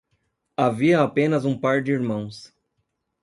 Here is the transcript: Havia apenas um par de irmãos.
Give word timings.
Havia 0.57 1.01
apenas 1.03 1.45
um 1.45 1.55
par 1.55 1.83
de 1.83 1.91
irmãos. 1.91 2.51